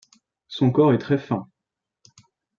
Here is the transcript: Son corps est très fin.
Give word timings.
Son 0.47 0.71
corps 0.71 0.93
est 0.93 0.97
très 0.97 1.19
fin. 1.19 1.47